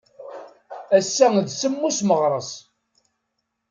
[0.97, 2.51] Ass-a d semmus Meɣres.